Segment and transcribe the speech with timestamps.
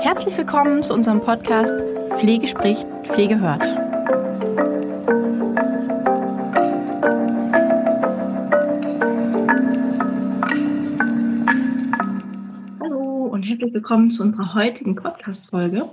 [0.00, 1.80] Herzlich willkommen zu unserem Podcast
[2.18, 3.62] Pflege spricht, Pflege hört.
[12.80, 15.88] Hallo und herzlich willkommen zu unserer heutigen Podcast-Folge,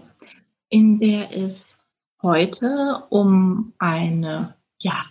[0.68, 1.78] in der es
[2.22, 5.06] heute um eine ja,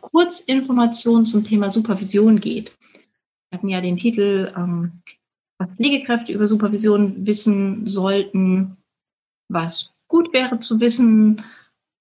[0.00, 2.76] Kurzinformation zum Thema Supervision geht.
[3.50, 5.02] Wir hatten ja den Titel, ähm,
[5.58, 8.76] was Pflegekräfte über Supervision wissen sollten,
[9.48, 11.42] was gut wäre zu wissen,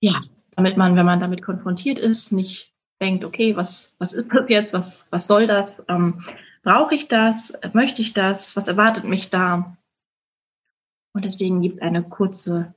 [0.02, 0.20] ja,
[0.56, 4.74] damit man, wenn man damit konfrontiert ist, nicht denkt, okay, was, was ist das jetzt,
[4.74, 6.22] was, was soll das, ähm,
[6.64, 9.76] brauche ich das, möchte ich das, was erwartet mich da?
[11.16, 12.74] Und deswegen gibt es eine kurze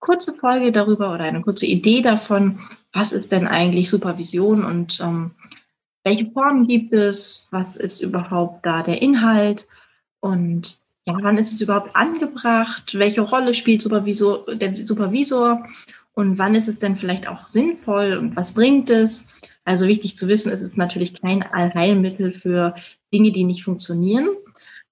[0.00, 2.60] kurze Folge darüber oder eine kurze Idee davon,
[2.92, 5.32] was ist denn eigentlich Supervision und ähm,
[6.04, 9.66] welche Formen gibt es, was ist überhaupt da der Inhalt?
[10.20, 15.66] Und ja, wann ist es überhaupt angebracht, welche Rolle spielt Supervisor, der Supervisor?
[16.14, 19.26] Und wann ist es denn vielleicht auch sinnvoll und was bringt es?
[19.64, 22.74] Also wichtig zu wissen, es ist natürlich kein Allheilmittel für
[23.12, 24.28] Dinge, die nicht funktionieren,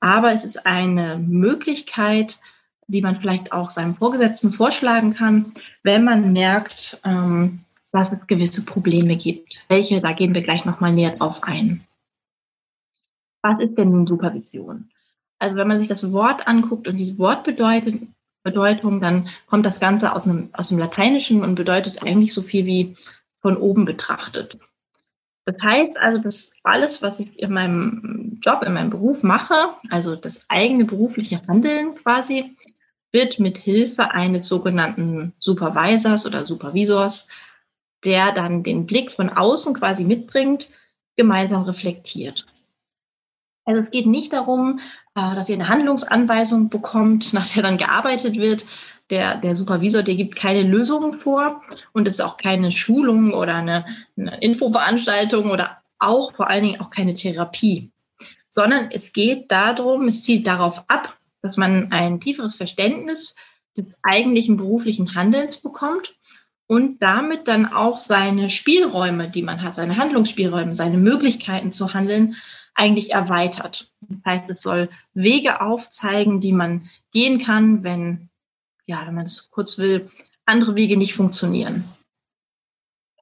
[0.00, 2.38] aber es ist eine Möglichkeit,
[2.86, 7.60] die man vielleicht auch seinem Vorgesetzten vorschlagen kann, wenn man merkt, ähm,
[7.97, 9.64] dass es gewisse Probleme gibt.
[9.69, 11.84] Welche, da gehen wir gleich nochmal näher drauf ein.
[13.42, 14.91] Was ist denn nun Supervision?
[15.38, 20.12] Also wenn man sich das Wort anguckt und diese Wortbedeutung, Bedeutung, dann kommt das Ganze
[20.12, 22.97] aus, einem, aus dem Lateinischen und bedeutet eigentlich so viel wie
[23.41, 24.58] von oben betrachtet.
[25.47, 30.14] Das heißt also, dass alles, was ich in meinem Job, in meinem Beruf mache, also
[30.16, 32.56] das eigene berufliche Handeln quasi,
[33.12, 37.28] wird mit Hilfe eines sogenannten Supervisors oder Supervisors,
[38.05, 40.70] der dann den Blick von außen quasi mitbringt,
[41.16, 42.47] gemeinsam reflektiert.
[43.64, 44.80] Also es geht nicht darum,
[45.14, 48.64] äh, dass ihr eine Handlungsanweisung bekommt, nach der dann gearbeitet wird.
[49.10, 51.62] Der, der Supervisor, der gibt keine Lösungen vor
[51.93, 56.81] und es ist auch keine Schulung oder eine, eine Infoveranstaltung oder auch vor allen Dingen
[56.81, 57.92] auch keine Therapie,
[58.48, 63.37] sondern es geht darum, es zielt darauf ab, dass man ein tieferes Verständnis
[63.76, 66.16] des eigentlichen beruflichen Handelns bekommt
[66.66, 72.37] und damit dann auch seine Spielräume, die man hat, seine Handlungsspielräume, seine Möglichkeiten zu handeln,
[72.75, 73.91] eigentlich erweitert.
[74.00, 78.28] Das heißt, es soll Wege aufzeigen, die man gehen kann, wenn,
[78.87, 80.09] ja, wenn man es kurz will,
[80.44, 81.84] andere Wege nicht funktionieren.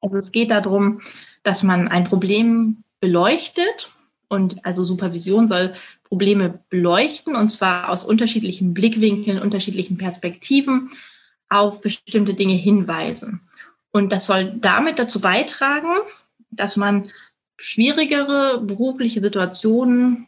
[0.00, 1.00] Also es geht darum,
[1.42, 3.92] dass man ein Problem beleuchtet
[4.28, 10.90] und also Supervision soll Probleme beleuchten und zwar aus unterschiedlichen Blickwinkeln, unterschiedlichen Perspektiven
[11.54, 13.40] auf bestimmte Dinge hinweisen.
[13.92, 15.92] Und das soll damit dazu beitragen,
[16.50, 17.10] dass man
[17.58, 20.26] schwierigere berufliche Situationen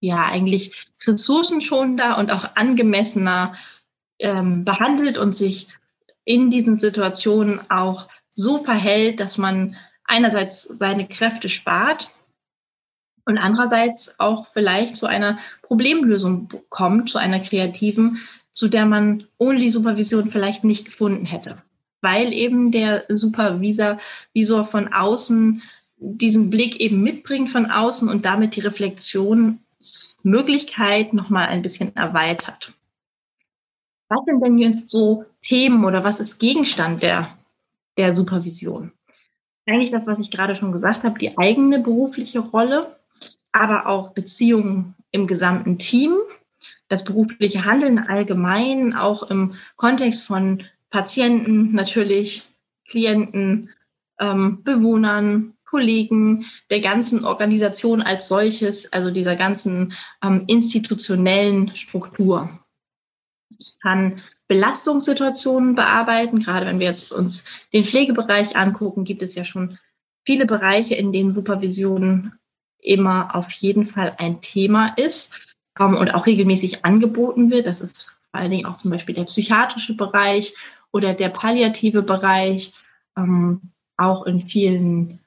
[0.00, 3.54] ja eigentlich ressourcenschonender und auch angemessener
[4.18, 5.68] ähm, behandelt und sich
[6.24, 12.10] in diesen Situationen auch so verhält, dass man einerseits seine Kräfte spart
[13.26, 18.20] und andererseits auch vielleicht zu einer Problemlösung kommt, zu einer kreativen,
[18.54, 21.60] zu der man ohne die Supervision vielleicht nicht gefunden hätte,
[22.00, 23.98] weil eben der Supervisor
[24.32, 25.60] Visor von außen
[25.96, 32.72] diesen Blick eben mitbringt von außen und damit die Reflexionsmöglichkeit nochmal ein bisschen erweitert.
[34.08, 37.28] Was sind denn jetzt so Themen oder was ist Gegenstand der,
[37.96, 38.92] der Supervision?
[39.66, 42.94] Eigentlich das, was ich gerade schon gesagt habe, die eigene berufliche Rolle,
[43.50, 46.12] aber auch Beziehungen im gesamten Team,
[46.88, 52.44] das berufliche Handeln allgemein, auch im Kontext von Patienten, natürlich
[52.88, 53.70] Klienten,
[54.20, 62.48] ähm, Bewohnern, Kollegen, der ganzen Organisation als solches, also dieser ganzen ähm, institutionellen Struktur.
[63.58, 66.38] Ich kann Belastungssituationen bearbeiten.
[66.38, 69.78] Gerade wenn wir jetzt uns den Pflegebereich angucken, gibt es ja schon
[70.24, 72.32] viele Bereiche, in denen Supervision
[72.78, 75.32] immer auf jeden Fall ein Thema ist
[75.78, 77.66] und auch regelmäßig angeboten wird.
[77.66, 80.54] Das ist vor allen Dingen auch zum Beispiel der psychiatrische Bereich
[80.92, 82.72] oder der palliative Bereich,
[83.16, 83.60] ähm,
[83.96, 85.20] auch in vielen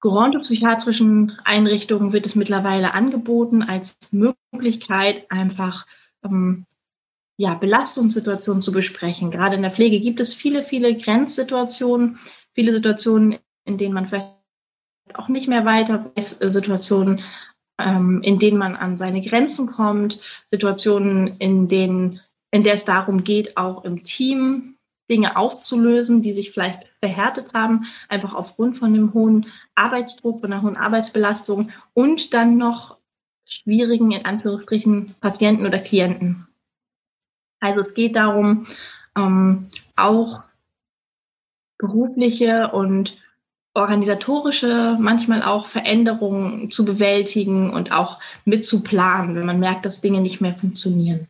[0.00, 5.86] gerontopsychiatrischen Einrichtungen wird es mittlerweile angeboten als Möglichkeit, einfach
[6.24, 6.66] ähm,
[7.36, 9.30] ja, Belastungssituationen zu besprechen.
[9.30, 12.18] Gerade in der Pflege gibt es viele, viele Grenzsituationen,
[12.52, 14.28] viele Situationen, in denen man vielleicht
[15.14, 17.20] auch nicht mehr weiter weiß, äh, Situationen,
[17.84, 22.20] ähm, in denen man an seine Grenzen kommt, Situationen, in denen,
[22.50, 24.76] in der es darum geht, auch im Team
[25.10, 30.62] Dinge aufzulösen, die sich vielleicht verhärtet haben, einfach aufgrund von dem hohen Arbeitsdruck, von der
[30.62, 32.98] hohen Arbeitsbelastung und dann noch
[33.44, 36.46] schwierigen, in Anführungsstrichen, Patienten oder Klienten.
[37.60, 38.66] Also es geht darum,
[39.16, 40.42] ähm, auch
[41.78, 43.18] berufliche und
[43.74, 50.40] organisatorische, manchmal auch Veränderungen zu bewältigen und auch mitzuplanen, wenn man merkt, dass Dinge nicht
[50.40, 51.28] mehr funktionieren.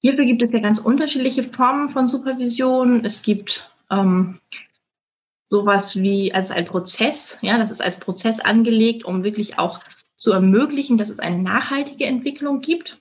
[0.00, 3.04] Hierfür gibt es ja ganz unterschiedliche Formen von Supervision.
[3.04, 4.38] Es gibt ähm,
[5.44, 9.80] sowas wie als ein Prozess, ja, das ist als Prozess angelegt, um wirklich auch
[10.16, 13.00] zu ermöglichen, dass es eine nachhaltige Entwicklung gibt.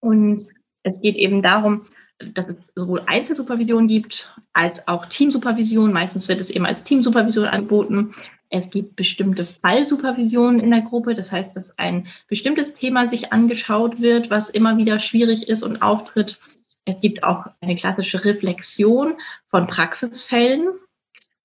[0.00, 0.46] Und
[0.82, 1.82] es geht eben darum,
[2.18, 5.92] dass es sowohl Einzelsupervision gibt als auch Teamsupervision.
[5.92, 8.12] Meistens wird es eben als Teamsupervision angeboten.
[8.48, 11.14] Es gibt bestimmte Fallsupervisionen in der Gruppe.
[11.14, 15.82] Das heißt, dass ein bestimmtes Thema sich angeschaut wird, was immer wieder schwierig ist und
[15.82, 16.38] auftritt.
[16.84, 19.14] Es gibt auch eine klassische Reflexion
[19.48, 20.68] von Praxisfällen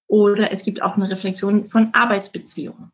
[0.07, 2.91] oder es gibt auch eine Reflexion von Arbeitsbeziehungen.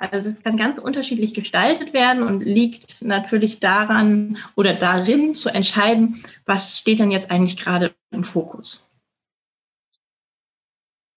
[0.00, 6.16] Also es kann ganz unterschiedlich gestaltet werden und liegt natürlich daran oder darin zu entscheiden,
[6.46, 8.90] was steht denn jetzt eigentlich gerade im Fokus.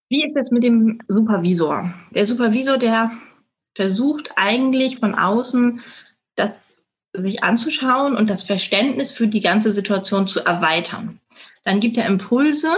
[0.09, 1.93] Wie ist es mit dem Supervisor?
[2.11, 3.11] Der Supervisor, der
[3.73, 5.81] versucht eigentlich von außen
[6.35, 6.77] das
[7.13, 11.21] sich anzuschauen und das Verständnis für die ganze Situation zu erweitern.
[11.63, 12.69] Dann gibt er Impulse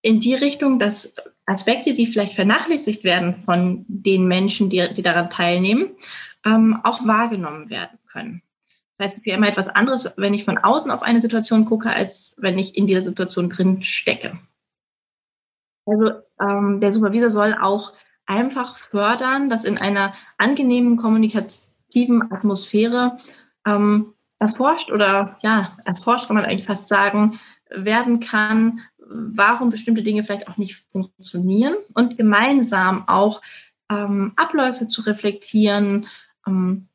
[0.00, 1.14] in die Richtung, dass
[1.46, 5.90] Aspekte, die vielleicht vernachlässigt werden von den Menschen, die, die daran teilnehmen,
[6.44, 8.42] ähm, auch wahrgenommen werden können.
[8.98, 11.64] Das heißt, es ist ja immer etwas anderes, wenn ich von außen auf eine Situation
[11.64, 14.38] gucke, als wenn ich in dieser Situation drin stecke.
[15.86, 17.92] Also ähm, der Supervisor soll auch
[18.26, 23.18] einfach fördern, dass in einer angenehmen kommunikativen Atmosphäre
[23.64, 27.38] ähm, erforscht oder ja, erforscht kann man eigentlich fast sagen,
[27.70, 33.42] werden kann, warum bestimmte Dinge vielleicht auch nicht funktionieren und gemeinsam auch
[33.90, 36.06] ähm, Abläufe zu reflektieren,
[36.46, 36.88] ähm,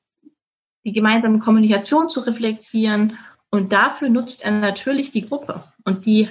[0.84, 3.18] die gemeinsame Kommunikation zu reflektieren.
[3.50, 6.30] Und dafür nutzt er natürlich die Gruppe und die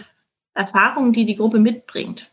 [0.54, 2.32] Erfahrungen, die die Gruppe mitbringt.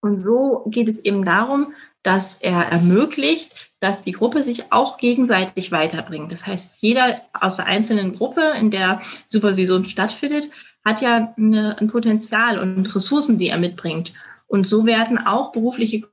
[0.00, 5.72] Und so geht es eben darum, dass er ermöglicht, dass die Gruppe sich auch gegenseitig
[5.72, 6.32] weiterbringt.
[6.32, 10.50] Das heißt, jeder aus der einzelnen Gruppe, in der Supervision stattfindet,
[10.88, 14.12] hat ja eine, ein Potenzial und Ressourcen, die er mitbringt.
[14.46, 16.08] Und so werden auch berufliche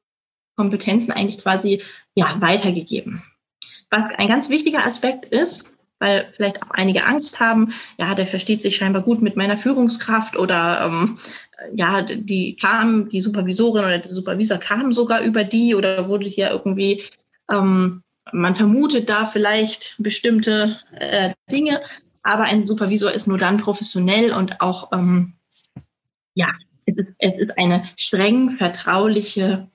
[0.57, 1.81] Kompetenzen eigentlich quasi
[2.15, 3.23] ja, weitergegeben.
[3.89, 5.69] Was ein ganz wichtiger Aspekt ist,
[5.99, 10.37] weil vielleicht auch einige Angst haben, ja, der versteht sich scheinbar gut mit meiner Führungskraft
[10.37, 11.17] oder ähm,
[11.73, 16.49] ja, die kam, die Supervisorin oder der Supervisor kam sogar über die oder wurde hier
[16.49, 17.03] irgendwie,
[17.49, 18.01] ähm,
[18.31, 21.81] man vermutet da vielleicht bestimmte äh, Dinge.
[22.25, 25.35] Aber ein Supervisor ist nur dann professionell und auch, ähm,
[26.33, 26.47] ja,
[26.87, 29.69] es ist, es ist eine streng vertrauliche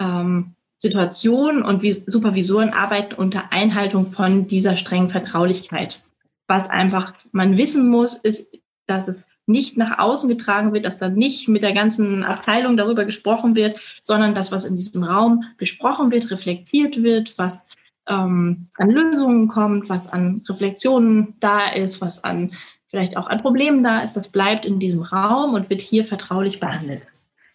[0.00, 6.02] ähm, Situation und wie Supervisoren arbeiten unter Einhaltung von dieser strengen Vertraulichkeit.
[6.48, 8.48] Was einfach man wissen muss, ist,
[8.86, 13.04] dass es nicht nach außen getragen wird, dass da nicht mit der ganzen Abteilung darüber
[13.04, 17.66] gesprochen wird, sondern das, was in diesem Raum besprochen wird, reflektiert wird, was
[18.08, 22.52] ähm, an Lösungen kommt, was an Reflexionen da ist, was an
[22.88, 26.60] vielleicht auch an Problemen da ist, das bleibt in diesem Raum und wird hier vertraulich
[26.60, 27.02] behandelt.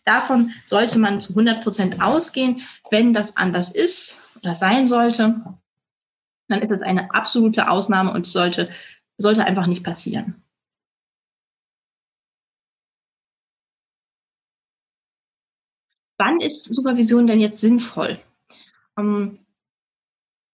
[0.06, 2.62] Davon sollte man zu 100 Prozent ausgehen.
[2.89, 5.41] Wenn das anders ist oder sein sollte,
[6.48, 8.70] dann ist es eine absolute Ausnahme und sollte,
[9.17, 10.43] sollte einfach nicht passieren.
[16.17, 18.20] Wann ist Supervision denn jetzt sinnvoll?
[18.98, 19.39] Ähm,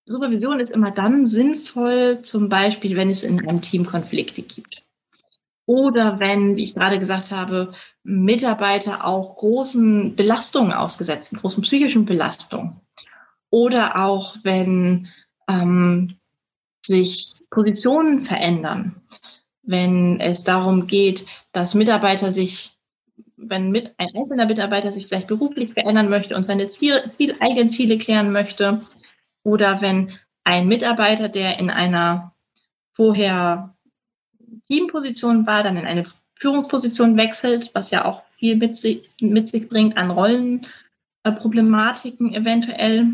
[0.08, 4.84] Supervision ist immer dann sinnvoll, zum Beispiel, wenn es in einem Team Konflikte gibt.
[5.66, 7.74] Oder wenn, wie ich gerade gesagt habe,
[8.04, 12.80] Mitarbeiter auch großen Belastungen ausgesetzt sind, großen psychischen Belastungen.
[13.50, 15.10] Oder auch wenn
[15.50, 16.16] ähm,
[16.86, 19.02] sich Positionen verändern.
[19.64, 22.78] Wenn es darum geht, dass Mitarbeiter sich,
[23.36, 27.70] wenn mit, ein einzelner Mitarbeiter sich vielleicht beruflich verändern möchte und seine Ziel, Ziel, eigenen
[27.70, 28.80] Ziele klären möchte,
[29.48, 30.12] oder wenn
[30.44, 32.34] ein Mitarbeiter, der in einer
[32.92, 33.74] vorher
[34.68, 36.04] Teamposition war, dann in eine
[36.36, 43.08] Führungsposition wechselt, was ja auch viel mit sich, mit sich bringt an Rollenproblematiken eventuell.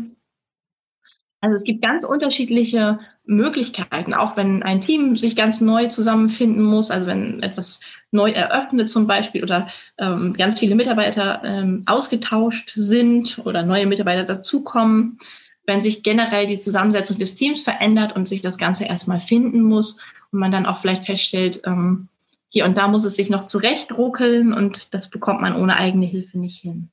[1.40, 6.90] Also es gibt ganz unterschiedliche Möglichkeiten, auch wenn ein Team sich ganz neu zusammenfinden muss,
[6.90, 7.78] also wenn etwas
[8.10, 14.24] neu eröffnet zum Beispiel oder ähm, ganz viele Mitarbeiter ähm, ausgetauscht sind oder neue Mitarbeiter
[14.24, 15.18] dazukommen
[15.66, 20.00] wenn sich generell die Zusammensetzung des Teams verändert und sich das Ganze erstmal finden muss
[20.30, 22.08] und man dann auch vielleicht feststellt, ähm,
[22.52, 26.38] hier und da muss es sich noch zurechtruckeln und das bekommt man ohne eigene Hilfe
[26.38, 26.90] nicht hin.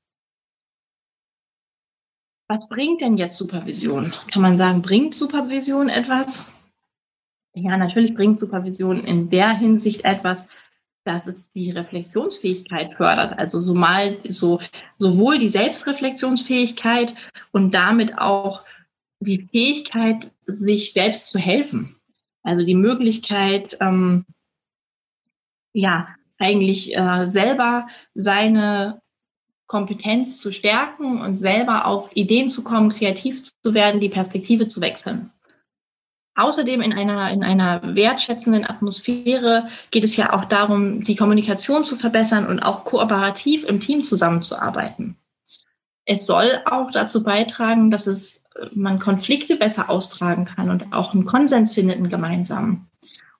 [2.48, 4.12] Was bringt denn jetzt Supervision?
[4.32, 6.52] Kann man sagen, bringt Supervision etwas?
[7.54, 10.50] Ja, natürlich bringt Supervision in der Hinsicht etwas,
[11.04, 13.38] dass es die Reflexionsfähigkeit fördert.
[13.38, 14.60] Also so mal, so,
[14.98, 17.16] sowohl die Selbstreflexionsfähigkeit
[17.52, 18.64] und damit auch
[19.20, 21.96] die Fähigkeit, sich selbst zu helfen.
[22.44, 24.26] Also die Möglichkeit, ähm,
[25.74, 29.02] ja, eigentlich äh, selber seine
[29.68, 34.82] Kompetenz zu stärken und selber auf Ideen zu kommen, kreativ zu werden, die Perspektive zu
[34.82, 35.32] wechseln.
[36.42, 41.96] Außerdem in einer, in einer wertschätzenden Atmosphäre geht es ja auch darum, die Kommunikation zu
[41.96, 45.18] verbessern und auch kooperativ im Team zusammenzuarbeiten.
[46.06, 48.44] Es soll auch dazu beitragen, dass es,
[48.74, 52.90] man Konflikte besser austragen kann und auch einen Konsens findet einen gemeinsamen.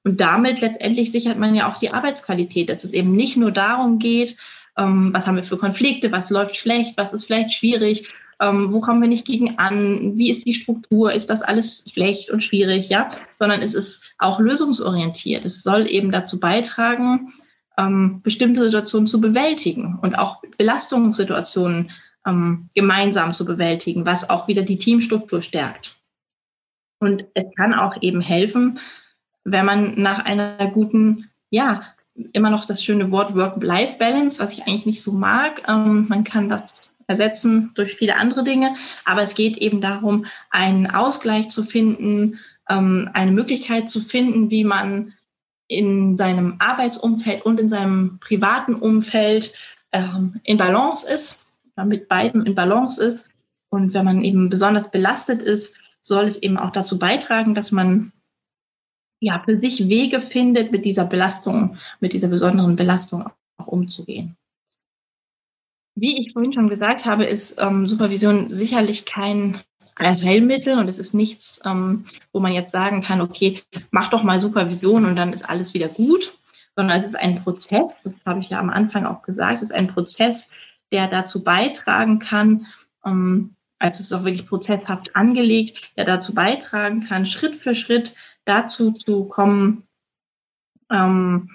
[0.04, 3.98] Und damit letztendlich sichert man ja auch die Arbeitsqualität, dass es eben nicht nur darum
[3.98, 4.38] geht,
[4.78, 8.08] ähm, was haben wir für Konflikte, was läuft schlecht, was ist vielleicht schwierig,
[8.42, 12.32] ähm, wo kommen wir nicht gegen an, wie ist die Struktur, ist das alles schlecht
[12.32, 13.08] und schwierig, ja,
[13.38, 15.46] sondern es ist auch lösungsorientiert.
[15.46, 17.30] Es soll eben dazu beitragen,
[17.78, 21.92] ähm, bestimmte Situationen zu bewältigen und auch Belastungssituationen
[22.26, 25.96] ähm, gemeinsam zu bewältigen, was auch wieder die Teamstruktur stärkt.
[27.00, 28.80] Und es kann auch eben helfen,
[29.44, 31.84] wenn man nach einer guten, ja,
[32.34, 35.64] immer noch das schöne Wort Work-Life-Balance, was ich eigentlich nicht so mag.
[35.68, 38.76] Ähm, man kann das ersetzen durch viele andere Dinge.
[39.06, 42.40] Aber es geht eben darum, einen Ausgleich zu finden,
[42.70, 45.14] ähm, eine Möglichkeit zu finden, wie man
[45.68, 49.54] in seinem Arbeitsumfeld und in seinem privaten Umfeld
[49.92, 51.46] ähm, in Balance ist,
[51.86, 53.30] mit beiden in Balance ist.
[53.70, 58.12] Und wenn man eben besonders belastet ist, soll es eben auch dazu beitragen, dass man
[59.22, 63.28] ja für sich Wege findet, mit dieser Belastung, mit dieser besonderen Belastung
[63.58, 64.36] auch umzugehen.
[65.96, 69.62] Wie ich vorhin schon gesagt habe, ist ähm, Supervision sicherlich kein
[69.98, 74.40] Heilmittel und es ist nichts, ähm, wo man jetzt sagen kann, okay, mach doch mal
[74.40, 76.34] Supervision und dann ist alles wieder gut,
[76.76, 79.76] sondern es ist ein Prozess, das habe ich ja am Anfang auch gesagt, es ist
[79.76, 80.52] ein Prozess,
[80.92, 82.66] der dazu beitragen kann,
[83.06, 88.16] ähm, also es ist auch wirklich prozesshaft angelegt, der dazu beitragen kann, Schritt für Schritt
[88.46, 89.84] dazu zu kommen,
[90.92, 91.50] ähm,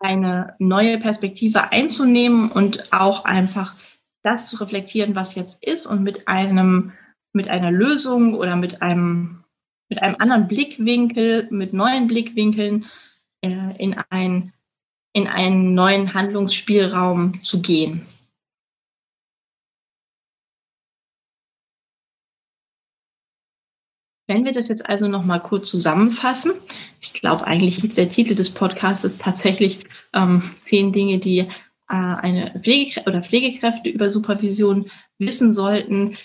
[0.00, 3.74] eine neue Perspektive einzunehmen und auch einfach
[4.22, 6.92] das zu reflektieren, was jetzt ist und mit einem,
[7.32, 9.44] mit einer Lösung oder mit einem,
[9.88, 12.86] mit einem anderen Blickwinkel, mit neuen Blickwinkeln
[13.42, 14.52] äh, in, ein,
[15.12, 18.06] in einen neuen Handlungsspielraum zu gehen.
[24.28, 26.52] Wenn wir das jetzt also noch mal kurz zusammenfassen,
[27.00, 31.46] ich glaube eigentlich ist der Titel des Podcasts tatsächlich ähm, zehn Dinge, die äh,
[31.88, 36.18] eine Pflege oder Pflegekräfte über Supervision wissen sollten.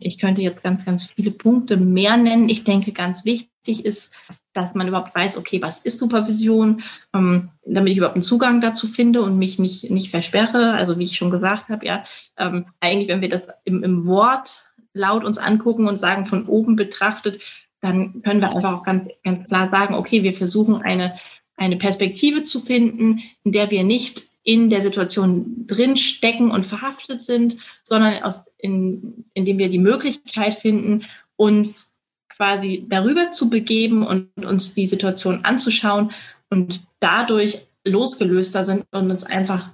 [0.00, 2.50] Ich könnte jetzt ganz, ganz viele Punkte mehr nennen.
[2.50, 4.12] Ich denke, ganz wichtig ist,
[4.52, 6.82] dass man überhaupt weiß, okay, was ist Supervision,
[7.14, 10.72] ähm, damit ich überhaupt einen Zugang dazu finde und mich nicht, nicht versperre.
[10.72, 12.04] Also wie ich schon gesagt habe, ja,
[12.36, 14.67] ähm, eigentlich, wenn wir das im, im Wort
[14.98, 17.40] laut uns angucken und sagen, von oben betrachtet,
[17.80, 21.18] dann können wir einfach auch ganz, ganz klar sagen, okay, wir versuchen eine,
[21.56, 27.58] eine Perspektive zu finden, in der wir nicht in der Situation drinstecken und verhaftet sind,
[27.82, 31.04] sondern aus, in, indem wir die Möglichkeit finden,
[31.36, 31.94] uns
[32.34, 36.12] quasi darüber zu begeben und uns die Situation anzuschauen
[36.50, 39.70] und dadurch losgelöster sind und uns einfach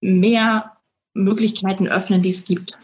[0.00, 0.76] mehr
[1.14, 2.78] Möglichkeiten öffnen, die es gibt.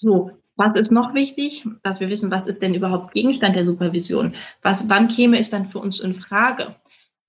[0.00, 1.66] So, was ist noch wichtig?
[1.82, 4.34] Dass wir wissen, was ist denn überhaupt Gegenstand der Supervision?
[4.62, 6.74] Was, wann käme es dann für uns in Frage?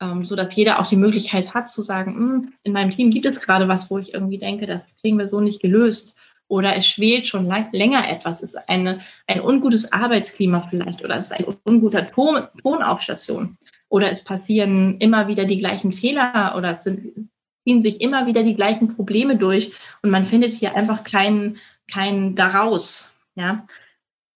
[0.01, 3.25] Ähm, so dass jeder auch die Möglichkeit hat zu sagen, hm, in meinem Team gibt
[3.25, 6.15] es gerade was, wo ich irgendwie denke, das kriegen wir so nicht gelöst.
[6.47, 8.41] Oder es schwelt schon länger etwas.
[8.41, 13.01] Es ist eine, ein ungutes Arbeitsklima vielleicht oder es ist ein unguter Ton, Ton auf
[13.01, 13.57] Station.
[13.89, 17.29] Oder es passieren immer wieder die gleichen Fehler oder es sind,
[17.65, 19.73] ziehen sich immer wieder die gleichen Probleme durch
[20.03, 21.57] und man findet hier einfach keinen
[21.91, 23.13] kein daraus.
[23.35, 23.65] Ja?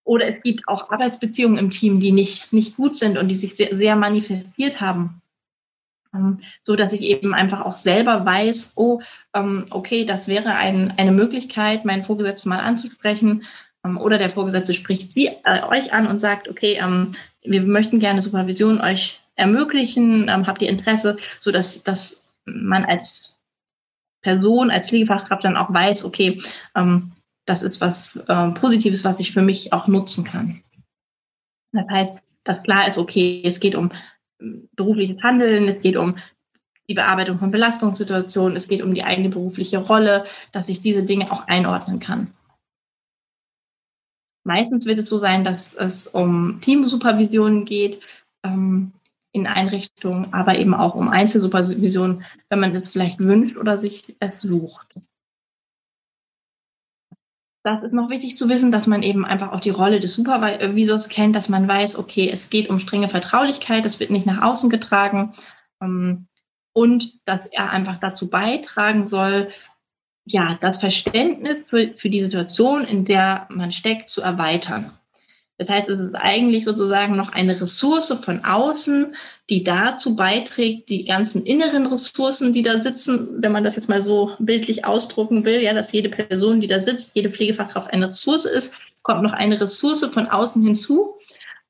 [0.03, 3.55] Oder es gibt auch Arbeitsbeziehungen im Team, die nicht, nicht gut sind und die sich
[3.55, 5.21] sehr, sehr manifestiert haben.
[6.13, 9.01] Ähm, so dass ich eben einfach auch selber weiß, oh,
[9.33, 13.43] ähm, okay, das wäre ein, eine Möglichkeit, meinen Vorgesetzten mal anzusprechen.
[13.83, 17.11] Ähm, oder der Vorgesetzte spricht Sie, äh, euch an und sagt, okay, ähm,
[17.43, 23.39] wir möchten gerne Supervision euch ermöglichen, ähm, habt ihr Interesse, so dass, dass man als
[24.21, 26.41] Person, als Pflegefachkraft dann auch weiß, okay,
[26.75, 27.11] ähm,
[27.45, 30.61] das ist was äh, Positives, was ich für mich auch nutzen kann.
[31.71, 33.89] Das heißt, dass klar ist, okay, es geht um
[34.75, 36.17] berufliches Handeln, es geht um
[36.87, 41.31] die Bearbeitung von Belastungssituationen, es geht um die eigene berufliche Rolle, dass ich diese Dinge
[41.31, 42.33] auch einordnen kann.
[44.43, 48.01] Meistens wird es so sein, dass es um Teamsupervision geht
[48.43, 48.91] ähm,
[49.31, 54.39] in Einrichtungen, aber eben auch um Einzelsupervision, wenn man es vielleicht wünscht oder sich es
[54.39, 54.99] sucht.
[57.65, 61.09] Das ist noch wichtig zu wissen, dass man eben einfach auch die Rolle des Supervisors
[61.09, 64.69] kennt, dass man weiß, okay, es geht um strenge Vertraulichkeit, es wird nicht nach außen
[64.69, 65.33] getragen
[65.81, 66.27] ähm,
[66.73, 69.49] und dass er einfach dazu beitragen soll,
[70.25, 74.91] ja, das Verständnis für, für die Situation, in der man steckt, zu erweitern.
[75.57, 79.15] Das heißt, es ist eigentlich sozusagen noch eine Ressource von außen,
[79.49, 84.01] die dazu beiträgt, die ganzen inneren Ressourcen, die da sitzen, wenn man das jetzt mal
[84.01, 88.45] so bildlich ausdrucken will, ja, dass jede Person, die da sitzt, jede Pflegefachkraft eine Ressource
[88.45, 91.15] ist, kommt noch eine Ressource von außen hinzu.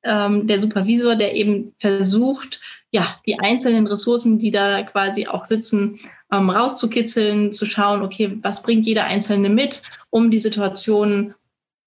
[0.02, 5.98] Ähm, der Supervisor, der eben versucht, ja, die einzelnen Ressourcen, die da quasi auch sitzen,
[6.32, 11.34] ähm, rauszukitzeln, zu schauen, okay, was bringt jeder Einzelne mit, um die Situation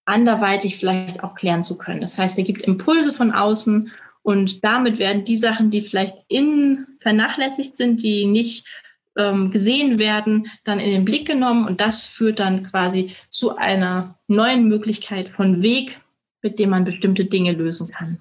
[0.09, 2.01] anderweitig vielleicht auch klären zu können.
[2.01, 6.97] Das heißt, er gibt Impulse von außen und damit werden die Sachen, die vielleicht innen
[6.99, 8.67] vernachlässigt sind, die nicht
[9.15, 14.19] ähm, gesehen werden, dann in den Blick genommen und das führt dann quasi zu einer
[14.27, 15.99] neuen Möglichkeit von Weg,
[16.41, 18.19] mit dem man bestimmte Dinge lösen kann.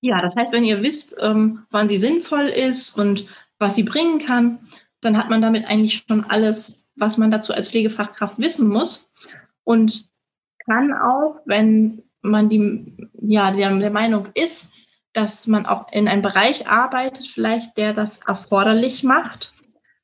[0.00, 3.26] Ja, das heißt, wenn ihr wisst, ähm, wann sie sinnvoll ist und
[3.58, 4.60] was sie bringen kann,
[5.02, 9.10] dann hat man damit eigentlich schon alles, was man dazu als Pflegefachkraft wissen muss
[9.64, 10.08] und
[10.66, 16.22] kann auch, wenn man die, ja, der, der Meinung ist, dass man auch in einem
[16.22, 19.52] Bereich arbeitet, vielleicht der das erforderlich macht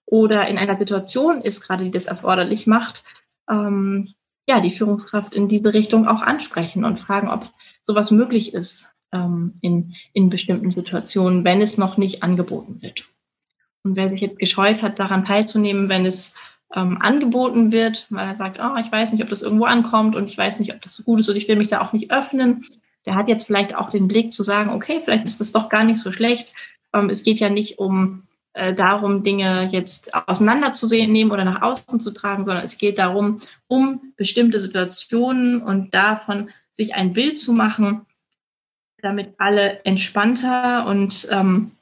[0.04, 3.04] oder in einer Situation ist, gerade die das erforderlich macht,
[3.48, 4.12] ähm,
[4.48, 7.50] ja, die Führungskraft in diese Richtung auch ansprechen und fragen, ob
[7.82, 13.08] sowas möglich ist ähm, in, in bestimmten Situationen, wenn es noch nicht angeboten wird.
[13.82, 16.34] Und wer sich jetzt gescheut hat, daran teilzunehmen, wenn es
[16.74, 20.26] ähm, angeboten wird, weil er sagt, oh, ich weiß nicht, ob das irgendwo ankommt und
[20.26, 22.10] ich weiß nicht, ob das so gut ist und ich will mich da auch nicht
[22.10, 22.64] öffnen,
[23.06, 25.84] der hat jetzt vielleicht auch den Blick zu sagen, okay, vielleicht ist das doch gar
[25.84, 26.52] nicht so schlecht.
[26.92, 32.10] Ähm, es geht ja nicht um äh, darum, Dinge jetzt auseinanderzunehmen oder nach außen zu
[32.10, 38.06] tragen, sondern es geht darum, um bestimmte Situationen und davon sich ein Bild zu machen,
[39.02, 41.72] damit alle entspannter und ähm,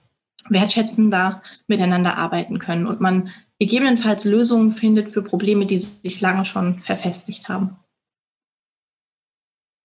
[0.49, 6.81] wertschätzender miteinander arbeiten können und man gegebenenfalls Lösungen findet für Probleme, die sich lange schon
[6.81, 7.77] verfestigt haben.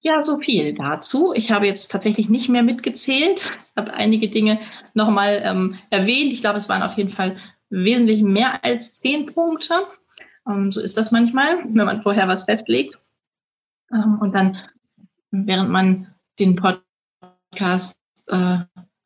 [0.01, 1.33] Ja, so viel dazu.
[1.33, 4.59] Ich habe jetzt tatsächlich nicht mehr mitgezählt, habe einige Dinge
[4.93, 6.31] nochmal ähm, erwähnt.
[6.31, 7.37] Ich glaube, es waren auf jeden Fall
[7.69, 9.87] wesentlich mehr als zehn Punkte.
[10.47, 12.97] Ähm, so ist das manchmal, wenn man vorher was festlegt.
[13.91, 14.57] Ähm, und dann,
[15.31, 18.59] während man den Podcast äh,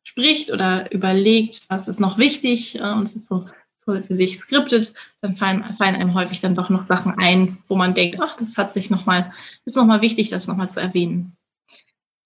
[0.04, 3.46] spricht oder überlegt, was ist noch wichtig, äh, und so
[3.84, 7.94] für sich skriptet, dann fallen, fallen einem häufig dann doch noch Sachen ein, wo man
[7.94, 9.32] denkt, ach, das hat sich nochmal,
[9.64, 11.36] ist nochmal wichtig, das nochmal zu erwähnen.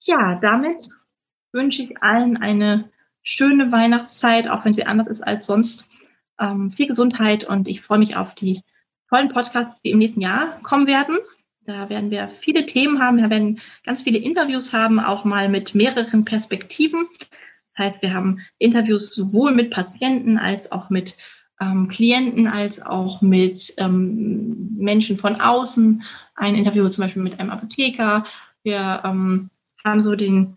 [0.03, 0.89] Ja, damit
[1.53, 2.91] wünsche ich allen eine
[3.23, 5.89] schöne Weihnachtszeit, auch wenn sie anders ist als sonst.
[6.41, 8.63] Ähm, viel Gesundheit und ich freue mich auf die
[9.09, 11.19] tollen Podcasts, die im nächsten Jahr kommen werden.
[11.65, 15.75] Da werden wir viele Themen haben, wir werden ganz viele Interviews haben, auch mal mit
[15.75, 17.07] mehreren Perspektiven.
[17.77, 21.17] Das heißt, wir haben Interviews sowohl mit Patienten als auch mit
[21.61, 26.03] ähm, Klienten als auch mit ähm, Menschen von außen.
[26.35, 28.25] Ein Interview zum Beispiel mit einem Apotheker.
[28.63, 29.51] Wir ähm,
[29.85, 30.57] haben so den,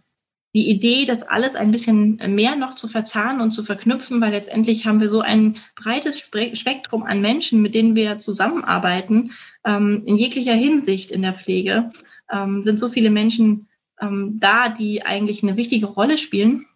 [0.53, 4.85] die Idee, das alles ein bisschen mehr noch zu verzahnen und zu verknüpfen, weil letztendlich
[4.85, 9.31] haben wir so ein breites Spektrum an Menschen, mit denen wir zusammenarbeiten,
[9.65, 11.89] ähm, in jeglicher Hinsicht in der Pflege.
[12.31, 13.67] Ähm, sind so viele Menschen
[13.99, 16.67] ähm, da, die eigentlich eine wichtige Rolle spielen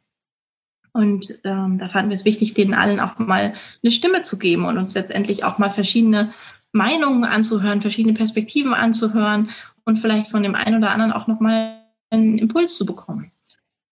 [0.96, 3.54] und ähm, da fanden wir es wichtig, denen allen auch mal
[3.84, 6.32] eine Stimme zu geben und uns letztendlich auch mal verschiedene
[6.72, 9.50] Meinungen anzuhören, verschiedene Perspektiven anzuhören
[9.84, 11.82] und vielleicht von dem einen oder anderen auch nochmal
[12.12, 13.30] einen Impuls zu bekommen.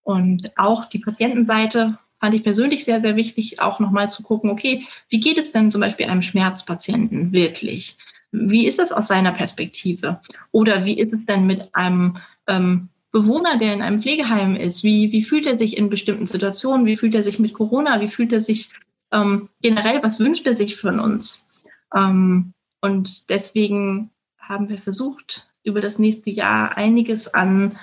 [0.02, 4.86] Und auch die Patientenseite fand ich persönlich sehr, sehr wichtig, auch nochmal zu gucken, okay,
[5.10, 7.98] wie geht es denn zum Beispiel einem Schmerzpatienten wirklich?
[8.32, 10.20] Wie ist das aus seiner Perspektive?
[10.52, 15.12] Oder wie ist es denn mit einem ähm, Bewohner, der in einem Pflegeheim ist, wie,
[15.12, 18.32] wie fühlt er sich in bestimmten Situationen, wie fühlt er sich mit Corona, wie fühlt
[18.32, 18.70] er sich
[19.12, 21.46] ähm, generell, was wünscht er sich von uns?
[21.94, 27.78] Ähm, und deswegen haben wir versucht, über das nächste Jahr einiges an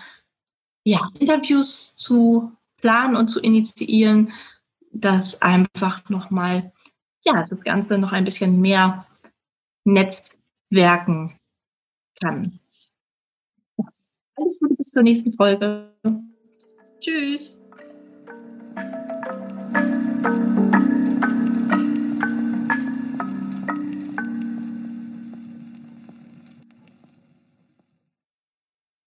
[0.84, 4.34] ja, Interviews zu planen und zu initiieren,
[4.92, 6.74] dass einfach nochmal,
[7.24, 9.06] ja, das Ganze noch ein bisschen mehr
[9.86, 11.40] netzwerken
[12.20, 12.60] kann.
[14.36, 15.90] Alles Gute zur nächsten Folge.
[17.00, 17.58] Tschüss.